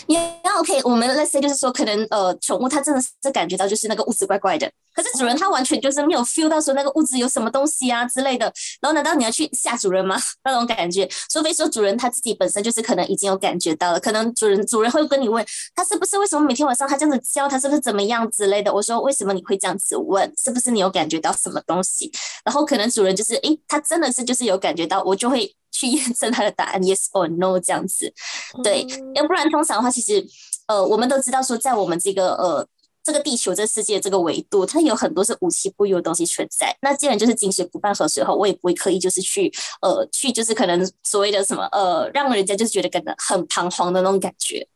[0.07, 0.17] 也
[0.57, 8.45] OK，我们 Let's say 就是说，可能呃，宠物它真的是感觉到就是那个物质怪怪的，可是主人他完全就是没有 feel 到说那个物质有什么东西啊之类的。
[8.79, 10.17] 然后难道你要去吓主人吗？
[10.45, 15.45] 那种感觉，除非说主人他自己本身就是可能已经有感觉到了，可能主人主人会跟你问
[15.75, 18.73] 他是不是为什么每天晚上他这样子叫，他是不是怎么样之类的。
[18.73, 20.31] 我说为什么你会这样子问？
[20.41, 22.09] 是不是你有感觉到什么东西？
[22.45, 25.53] 然后可能主人就是诶，他真的是就是有感觉到，我就会。
[25.77, 28.11] 去验证他的答案，yes or no 这样子，
[28.63, 30.25] 对，要不然通常的话，其实，
[30.65, 32.67] 呃，我们都知道说，在我们这个呃
[33.03, 36.75] 这个地球这世界这个维度，它有很多是无奇不有的东西存在。
[36.81, 44.67] 那既然就是井水不犯河水后，我也不会刻意就是去呃去就是可能所谓的什么呃让人家就是觉得感到很彷徨的那种感觉。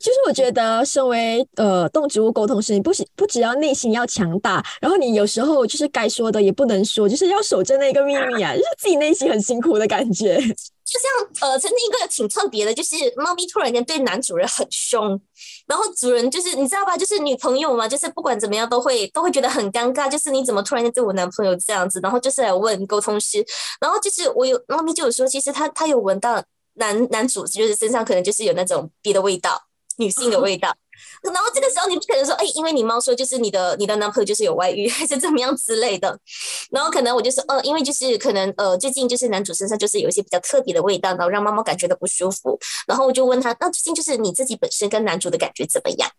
[0.00, 10.36] 就是我觉得，身为呃动植物沟通师，你不不只要内心要强大，然后你有时候就是该说的也不能说，就是要守着那个秘密啊，就是自己内心很辛苦的感觉。
[10.38, 15.20] 就像呃，曾经一个挺特别的，就是猫咪突然间对男主人很凶，
[15.68, 23.44] 然后主人就是你知道吧，就是女朋友嘛，就是不管怎么样都会都会觉得很尴尬，就是你怎么突然间对我男朋友这样子，然后就是来问沟通师，
[23.80, 26.42] 然后就是我有猫咪就有说，其实他他有闻到
[26.74, 29.62] 男男主就是身上可能就是有那种别的味道。
[29.96, 30.74] 女性的味道，
[31.22, 36.18] 然后这个时候你不可能说，哎，因为你猫说就是你的你的男朋友就是有外遇还是怎么样之类的，
[36.70, 46.10] 然后可能我就说，呃，因为就是可能呃最近就是男主身上就是有一些比较特别的味道，然后让猫猫感觉到不舒服，然后我就问他，那最近就是你自己本身跟男主的感觉怎么样？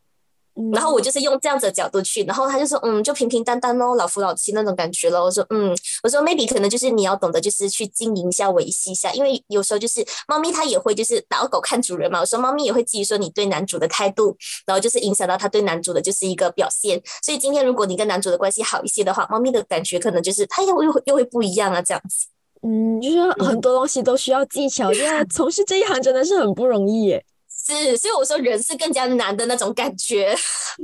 [0.74, 5.24] 然后我就是用这样子的角度去，然后他就说，嗯，就平平淡淡咯，老夫老妻那种感觉咯。
[5.24, 12.20] 我说，嗯，我说 maybe 可能就是你要懂得就是去经营一下、维系一下，因为有时候就是猫咪它也会就是打狗看主人嘛。
[12.20, 17.02] 我说猫咪也会基于说你对男主的态度，然后就是影响到它对男主的就是一个表现。
[17.24, 22.28] 所以今天如果你跟男主的关系好一些的话，猫咪的感觉可能就是它又又又会不一样啊，这样子。
[22.64, 27.26] 嗯，就是很多东西都需要技巧，因为 从事这一行真的是很不容易耶。
[27.72, 30.36] 是，所以我说人是更加难的那种感觉。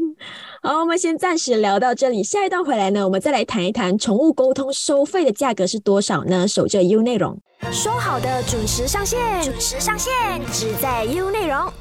[0.63, 6.47] 好，我们先暂时聊到这里，下一段回来呢，我们再来谈一谈宠物沟通收费的价格是多少呢？
[6.47, 7.38] 守着 U 内容，
[7.71, 10.13] 说好的准时上线，准时上线，
[10.52, 11.71] 只在 U 内容。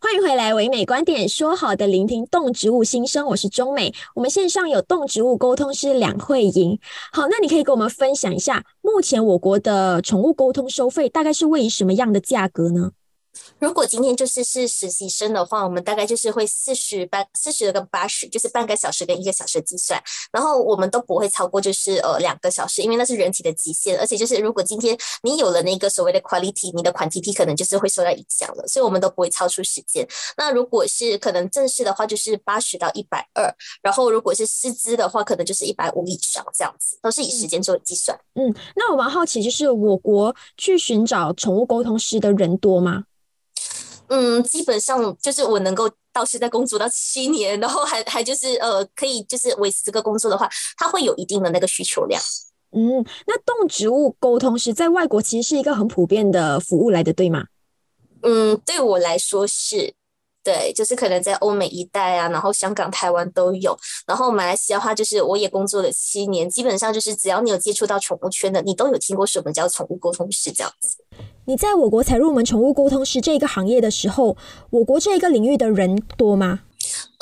[0.00, 3.94] 欢迎回来，唯美观点，说好的聆听动植物心声，我是中美。
[4.14, 6.78] 我们线上有动植物沟通师两慧莹。
[7.12, 12.90] 好，那你可以跟我们分享一下，目前我国的宠物沟通收费大概是位于什么样的价格呢？
[13.62, 30.04] 如果今天就是是实习生的话，我们大概就是会四十半四十跟八十，就是半个小时跟一个小时计算，然后我们都不会超过就是呃两个小时，因为那是人体的极限，而且就是如果今天你有了那个所谓的 quality，你的 quantity 可能就是会受到影响了，所以我们都不会超出时间。
[30.36, 33.48] 那如果是可能正式的话，就是八十到一百二，
[33.80, 38.18] 然后如果是师资的话，可能就是一百五以上这样子，都是以时间做计算。
[38.34, 43.04] 嗯，那我蛮好奇，就是我国去寻找宠物沟通师的人多吗？
[44.14, 50.46] 嗯，基本上就是我能够到现在工作到七年，然后还还就是呃，可以就是维持这个工作的话，
[50.76, 52.20] 它会有一定的那个需求量。
[52.72, 57.46] 嗯，那动植物沟通是在外国其实是一个很普遍的服务来的，对吗？
[58.20, 59.94] 嗯，对我来说是。
[60.44, 63.76] 对，就是可能在欧美一带啊，然后香港、台湾都有。
[64.06, 70.96] 然后马来西亚的话，就是我也工作了七年，基本上就是只要你有接触到宠物圈的，你都有听过什么叫宠物沟通师这样子。
[71.44, 74.36] 你在我国才入门宠物沟通师这一个行业的时候，
[74.70, 76.60] 我国这一个领域的人多吗？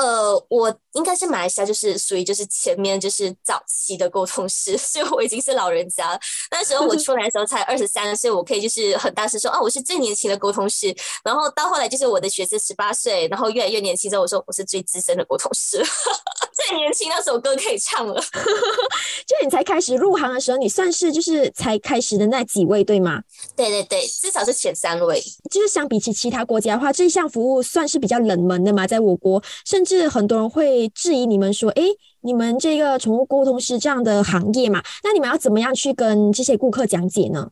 [0.00, 6.18] 呃，我应该是马来西亚，就是属于就是前面就是早期的沟通师， 所以我已经是老人家了。
[6.50, 10.94] 那时候我出来的时候才二十三岁，我可以就是很大声说啊，我是最年轻的沟通师。
[11.22, 15.84] 然后到后来就是我的学生十八岁，然后越来越年轻之后，我说我是最资深的沟通师，
[16.70, 18.14] 最年轻那首歌可以唱了。
[19.26, 23.22] 就你才开始入行的时候，你算是就是才开始的那几位对吗？
[23.56, 25.22] 对对对，至少是前三位。
[25.50, 30.00] 就是相比起其他国家的话，这项服务算是比较冷门的嘛，在我国甚至。
[30.10, 31.82] 很多人会质疑你们说，哎，
[32.22, 37.50] 你们这个宠物沟通师这样的行业嘛，那你们要怎么样去跟这些顾客讲解呢？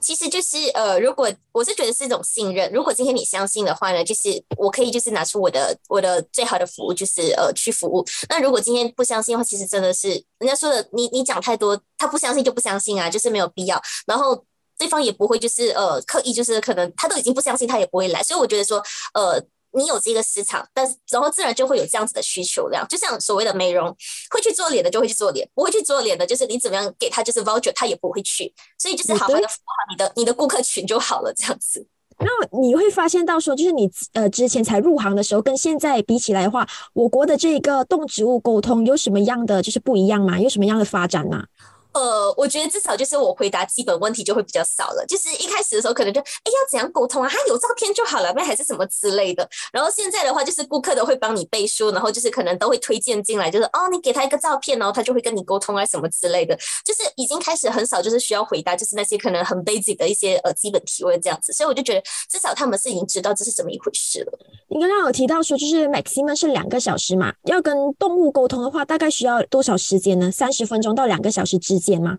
[0.00, 8.04] 其实就是呃，如果我是觉得是一种信任，如果今天你相信的话呢，就是我可以就是拿出我的我的最好的服务，就是呃去服务。
[8.28, 13.80] 那如果今天不相信的话，其实真的是人家说的，你你讲太多，他不相信就不相信啊，就是没有必要。
[14.06, 14.44] 然后。
[14.78, 18.82] 对方也不会就是呃刻意就是可能他都已经不相信他也不会来，所以我觉得说
[19.14, 19.40] 呃
[19.72, 23.94] 你有这个市场，但是然后自然就会有这样子的需求量，就像所谓的美容
[24.30, 31.86] 会去做脸的就会去做脸，不会去做脸的，就是你怎么样给他就是 voucher 他也不会去，所以就是好好的服务好你的你的顾客群就好了这样子。
[32.18, 32.28] 那
[32.60, 40.38] 你会发现到说，就是你呃之前才入行的时候，跟现在比起来的话，我国的这个动植物沟通有什么样的就是不一样吗？
[40.38, 41.46] 有什么样的发展吗？
[41.94, 45.04] 呃，我觉得至少就是我回答基本问题就会比较少了。
[45.06, 49.48] 就是一开始的时候可能就哎要怎样沟通啊，他有照片就好了，那还是什么之类的。
[49.72, 56.56] 然后现在的话就是顾客都会帮你背书，然后就是可能都会推荐进来，就是哦你给他一个照片，然后他就会跟你沟通啊什么之类的。
[56.84, 61.52] 就是已经开始很少就是需要回答，就是那些可能很 basic 的一些呃基本提问这样子。
[61.52, 64.38] 所以我就觉得至少他们是已经知道这是怎么一回事了。
[64.68, 70.30] 你刚刚有提到说就是 maximum 是两个小时嘛，要跟动物沟通的话，大概需要多少时间呢？
[70.30, 72.18] 三十分钟到两个小时之间吗？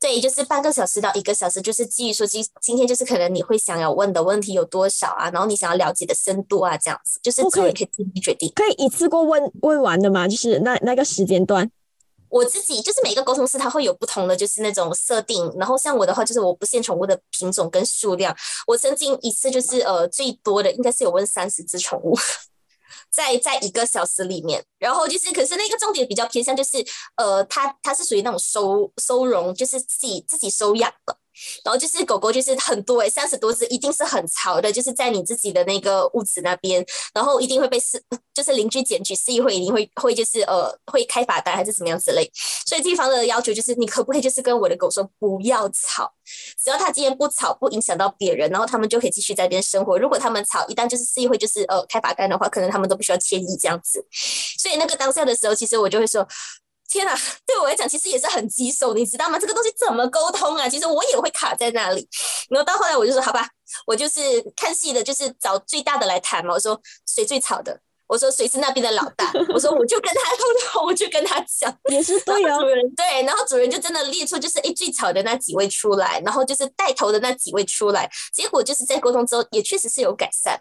[0.00, 10.28] 对，就是半个小时到一个小时，就是基于说今今天就是可能你会想要问的问题有多少啊，然后你想要了解的深度啊，这样子就是可以可以自己决定，可以一次过问问完的吗？
[10.28, 11.68] 就是那那个时间段，
[12.28, 18.32] 我自己就是每个沟通师他会有不同的就是那种设定，然后像我的话就是我不限宠物的品种跟数量，
[18.68, 22.16] 我曾经一次就是呃最多的应该是有问三十只宠物。
[23.10, 26.84] 在在一个小时里面，然后就是，可是那个重点比较偏向就是，
[27.16, 31.16] 呃，它它是属于那种收收容，就是自己自己收养的。
[31.64, 38.02] 然后就是狗狗，就是很多诶，三十多只，一定是很潮的，就是在你自己的那个屋子那边，然后一定会被是，
[38.34, 42.30] 就是邻居检举，市议会一定会会就是呃会开罚单还是怎么样之类。
[42.66, 46.12] 所以地方的要求就是，你可不可以就是跟我的狗说不要吵，
[46.62, 49.98] 只要它今天不吵，不影响到别人，然后他们就可以继续在那边生活。
[49.98, 54.04] 如果他们吵，一旦就是市议会就是呃开罚单的话，可能他们都不需要迁移这样子。
[54.58, 56.26] 所以那个当下的时候，其实我就会说。
[56.88, 59.38] 天啊，对我来讲其实也是很棘手，你知道吗？
[59.38, 60.68] 这个东西怎么沟通啊？
[60.68, 62.08] 其实我也会卡在那里。
[62.48, 63.46] 然后到后来我就说，好吧，
[63.86, 64.20] 我就是
[64.56, 66.54] 看戏的，就是找最大的来谈嘛。
[66.54, 67.78] 我说谁最吵的？
[68.06, 69.30] 我说谁是那边的老大？
[69.52, 73.22] 我说我就跟他沟通，我就跟他讲，也是对主人对。
[73.24, 78.10] 然后主人就真的列出就是哎最吵的那几位出来，然后就是带头的那几位出来。
[78.32, 80.58] 结果就是在沟通之后，也确实是有改善。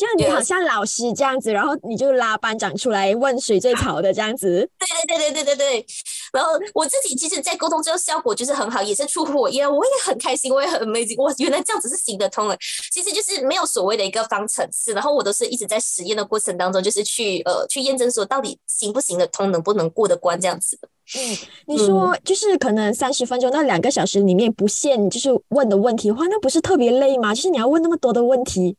[0.00, 4.66] 就你好像老师这样子，然后你就拉班长出来问谁最吵的这样子。
[5.06, 5.86] 对对对对对对对。
[6.32, 11.22] 然后我自己其实，在沟通之后效果就是很好，也是出乎我意料，我也很开心，我也很 amazing。
[11.22, 12.56] 哇，原来这样子是行得通的。
[12.90, 20.88] 其实就是没有所谓的一个方程式，然后我都是一直在实验的过程当中，就是去呃去验证说到底行不行得通，能不能过得关这样子的。
[21.18, 21.36] 嗯，
[21.66, 27.34] 你说就是可能三十分钟到两个小时里面不限就是问的问题的话，那不是特别累吗？
[27.34, 28.76] 就是你要问那么多的问题。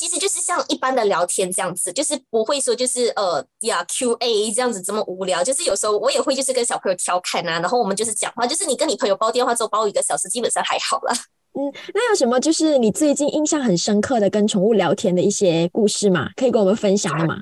[0.00, 5.44] 其实就是像一般的聊天这样子，就是不会说就是呃呀 Q A 这样子这么无聊。
[5.44, 11.12] 就是有时候我也会就是跟小朋友调侃啊，然后我们就是讲话，就是你跟你朋友煲电话之后煲一个小时，基本上还好了。
[11.52, 16.30] 嗯，那有什么就是你最近印象很深刻的跟宠物聊天的一些故事吗？
[16.34, 17.36] 可以跟我们分享的吗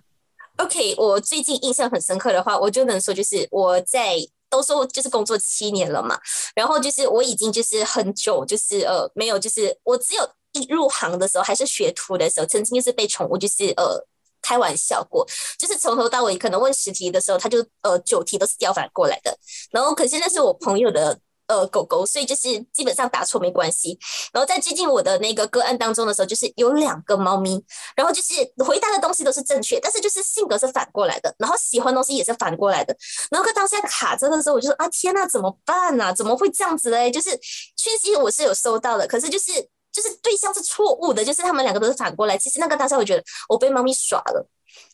[0.57, 4.17] ？OK，我最近印象很深刻的话，我就能说就是我在
[4.51, 6.19] 都说就是工作七年了嘛，
[6.57, 10.29] 然后就是我已经就是很久就是呃没有就是我只有。
[10.67, 14.07] 入行的时候还是学徒的时候，曾经就是被宠物就是呃
[14.41, 15.27] 开玩笑过，
[15.59, 19.37] 就是从头到尾可能问十题的时候，他就呃九题都是调反过来的。
[19.71, 21.19] 然后可是那是我朋友的
[21.49, 23.99] 呃狗狗，所以就是基本上答错没关系。
[24.33, 27.63] 然后在接近我的那个个案当中的时候，就是有两个猫咪，
[27.97, 32.97] 然后就是回答的东西都是正确，但是就是性格是反过来的，然后喜欢东西也是反过来的。
[33.31, 36.15] 然后当下卡着的时候，我就说啊天呐，怎么办呢？
[36.15, 37.11] 怎么会这样子嘞？
[37.11, 37.31] 就是
[37.77, 39.69] 讯息我是有收到的，可是就是。
[40.01, 42.39] 就是对象是错误的，就是他们两个都是反过来。
[42.39, 44.47] 其实那个当下我觉得我被猫咪耍了，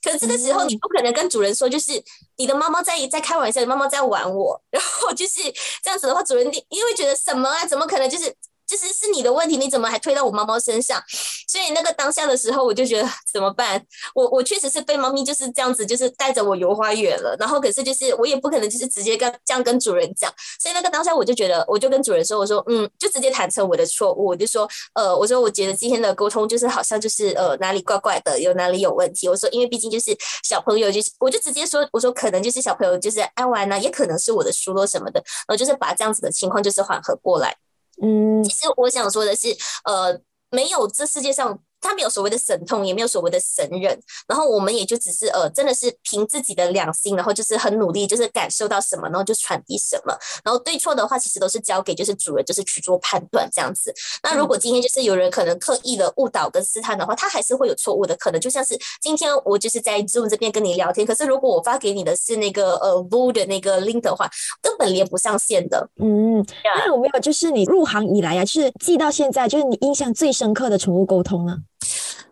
[0.02, 2.02] 可是这个时候你不可能跟主人说，就是
[2.36, 5.40] 你的猫猫在在开玩笑，猫猫在玩我，然后就是
[5.82, 7.66] 这样子的话，主人因为觉得什么啊？
[7.66, 8.34] 怎么可能就是？
[8.66, 11.02] 就是是你的问题，你怎么还推到我猫猫身上？
[11.46, 13.84] 所以那个当下的时候，我就觉得怎么办？
[14.14, 17.36] 我我确实是被猫咪就是这样子，就是带着我游花园了。
[17.38, 20.32] 然后可是就是我也不可能就是直接跟这样跟主人讲。
[20.58, 29.28] 所以那个当下我就觉得，我就跟主人说，我说嗯，就直接坦诚我的错误，我就说呃，我说我觉得今天的沟通就是好像就是呃哪里怪怪的，有哪里有问题。
[29.28, 37.54] 我说因为毕竟就是小朋友，就是我就直接说，我说可能就是小朋友就是爱玩呢，也可能是我的疏漏什么的，然后就是把这样子的情况就是缓和过来。
[38.02, 40.20] 嗯，其实我想说的是，呃，
[40.50, 53.92] 没有这世界上他没有所谓的神通，也没有所谓的神人，然后我们也就只是呃，真的是凭自己的良心，然后就是很努力，就是感受到什么，然后就传递什么，然后对错的话，其实都是交给就是主人，就是去做判断这样子。
[54.22, 58.40] 那如果今天就是有人可能刻意的误导跟试探的话，他还是会有错误的可能。
[58.40, 64.28] 就像是今天我就是在 Zoom 这边跟你聊天，可是如果我发给你的是那个呃 Vo 的那个 link 的话，
[64.62, 65.88] 根本连不上线的。
[66.00, 66.44] 嗯，
[66.76, 71.56] 那有没有就是你入行以来呀，就是记到现在，就是你印象最深刻的宠物沟通呢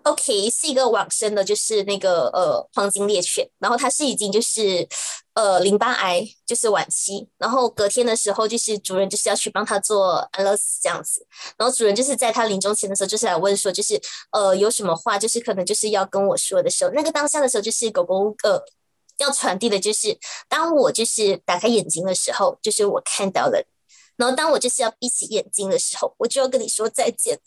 [0.05, 4.86] ？OK，是一个往生的，就是那个呃黄金猎犬，然后它是已经就是
[5.34, 11.26] 呃淋巴癌，就是晚期，然后隔天的时候就是主人就是要去帮它做安乐死这样子，
[11.57, 14.00] 然后主人就是在他临终前的时候就是来问说，就是
[14.32, 18.62] 呃有什么话就是可能就是要跟我说的时候，那个当下的时候就是狗狗呃
[19.18, 23.64] 要传递的就是当我就是打开眼睛的时候，就是我看到了，
[24.16, 27.38] 然后当我就是要闭起眼睛的时候，我就要跟你说再见，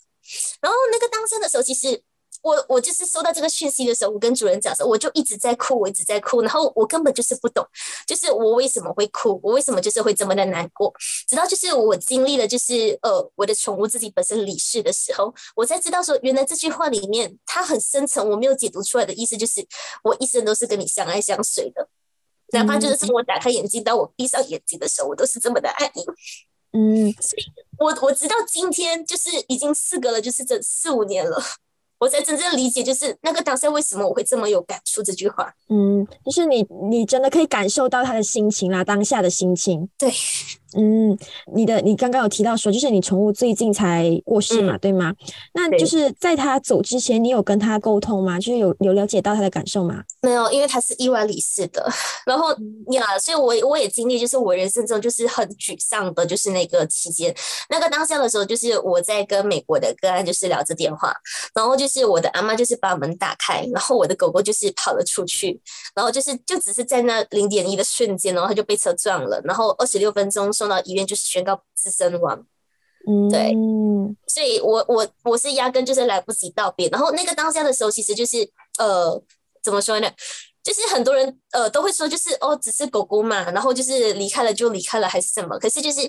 [0.60, 2.02] 然后那个当下的时候其实。
[2.46, 7.66] 我我就是收到这个讯息的时候，我跟主人讲说，我就一直在哭，我一直在哭，然后我根本就是不懂，
[8.06, 10.94] 就是我为什么会哭，我为什么就是会这么的难过，
[11.26, 19.66] 直到就是我经历了就是呃我的宠物自己本身离世的时候，我才知道说，原来这句话里面它很深层，我没有解读出来的意思，就是
[20.04, 21.88] 我一生都是跟你相爱相随的，
[22.52, 26.04] 哪怕就是从我打开眼睛到我闭上眼睛的时候，我都是这么的爱你。
[26.72, 27.42] 嗯，所以
[27.78, 31.42] 我我直到今天就是已经事隔了，就是这四五年了。
[31.98, 35.52] 我才真正理解，就是那个当下为什么我会这么有感触这句话。
[35.68, 39.88] 嗯，就是你，你真的可以感受到他的心情啦，当下的心情。
[39.96, 40.12] 对。
[40.76, 41.16] 嗯，
[41.54, 45.14] 你的你刚刚有提到说，就是你宠物最近才过世嘛，对吗？
[45.54, 48.38] 那就是在他走之前，你有跟他沟通吗？
[48.38, 50.02] 就是有有了解到他的感受吗？
[50.22, 51.88] 没有，因为他是意外离世的。
[52.26, 52.50] 然后
[52.90, 57.34] 呀，所以我我也经历，就是我人生中就是很沮丧的，就是那个期间，
[57.70, 61.14] 那个当下的时候，就是我在跟美国的个案就是聊着电话，
[61.54, 65.60] 然后就是我的阿妈就是把门打开，然后我的狗狗就是跑了出去，
[65.94, 72.46] 然后就是就只是在那零点一的瞬间，然后它就被车撞了，然后二十六分钟送到医院就是宣告自身亡，
[73.06, 73.54] 嗯，对，
[74.26, 78.38] 所以我我我是压根就是来不及道别，然后那个当下的时候，其实就是
[78.78, 79.22] 呃，
[79.62, 80.10] 怎么说呢？
[80.62, 85.56] 就是很多人呃都会说，就是哦，只是狗狗嘛，然后就是离开了就离开了还是什么？
[85.58, 86.00] 可是就是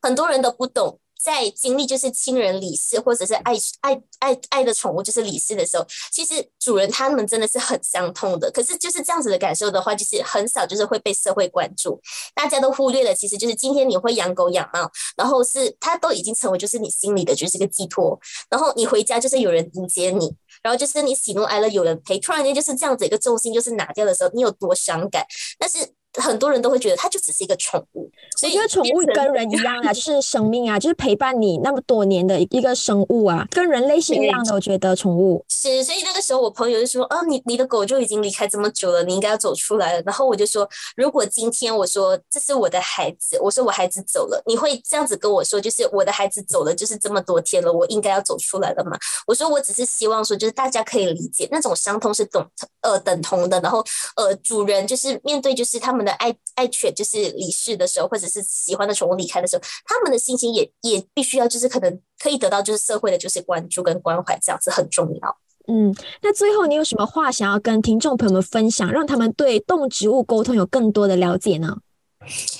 [0.00, 0.98] 很多人都不懂。
[1.22, 8.50] 在经历就是亲人离世，或者是爱爱爱爱的宠物就是离世的时候，其实主人他们真的是很伤痛的。
[8.50, 12.00] 可是就是这样子的感受的话，就是很少就是会被社会关注，
[12.34, 13.14] 大家都忽略了。
[13.14, 18.18] 其实就是今天你会养狗养猫，然后是它都已经成为就是你心里的就是一个寄托，
[18.50, 25.26] 然后你回家就是有人迎接你，然后就是你喜怒哀乐有人陪，突然间就是这样子一个重心就是拿掉的时候，你有多伤感？
[25.58, 25.95] 但是。
[26.16, 28.10] 很多人都会觉得它就只是一个宠物，
[28.42, 34.54] 我觉得宠物跟人一样啊，就是生命啊， 就是陪伴你那么多年的一个生物啊，跟人类是一样的。
[34.54, 48.96] 我觉得宠物是，所以那个时候我朋友就说：“哦，你你的狗就已经离开这么久了，你应该要走出来了。”然后我就说：“如果今天我说这是我的孩子，我说我孩子走了，你会这样子跟我说，就是我的孩子走了，就是这么多天了，我应该要走出来了吗？”
[49.28, 52.44] 我说：“我只是希望说，就是大家可以理解那种伤痛是等
[52.80, 53.84] 呃等同的，然后
[54.16, 65.38] 呃主人就是面对就是他们。”的爱爱犬就是离世的时候，或者是喜欢的宠物离开的时候，他们的心情也也必须要就是可能可以得到就是社会的就是关注跟关怀，这样子很重要。
[65.68, 71.76] 嗯，那最后你有什么话想要跟听众朋友们分享，让他们对动植物沟通有更多的了解呢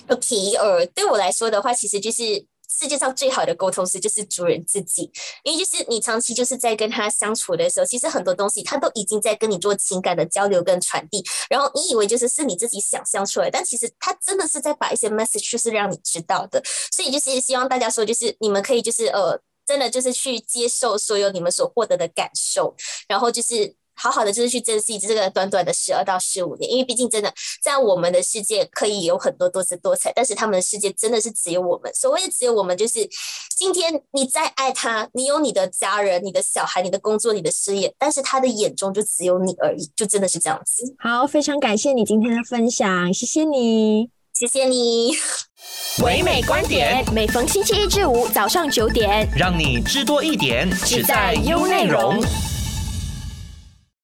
[0.09, 2.45] ？OK，呃，对我来说的话，其实就是。
[2.79, 5.11] 世界上最好的沟通师就是主人自己，
[5.45, 16.63] 因为就是你长期就是在跟他相处的时候，其实很多东西他都已经在跟你做情感的交流跟传递，然后你以为就是是你自己想象出来，但其实他真的是在把一些 message 就是让你知道的，
[16.93, 22.75] 所以就是希望大家说，就是你们可以就是呃，真的就是去接受所有你们所获得的感受，
[23.09, 23.75] 然后就是。
[23.97, 27.33] 好好的就是去珍惜这个短短的十二到十五年，因为毕竟真的
[27.63, 31.93] 在我们的世界可以有很多多姿多彩，但是他们的世界真的是只有我们。
[31.95, 33.09] 所谓的只有我们，就是
[33.57, 40.85] 今天你再爱他，你有你的家人、你的小孩、你的工作、你的事业，但是他的眼中就只有你而已，就真的是这样子。
[40.99, 45.13] 好，非常感谢你今天的分享，谢谢你，谢谢你。
[46.05, 52.23] 唯美观点，每逢星期一至五早上九点，让你知多一点，只在优内容。